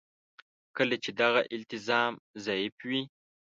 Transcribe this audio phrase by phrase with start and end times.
[0.77, 2.13] کله چې دغه التزام
[2.45, 3.01] ضعیف وي.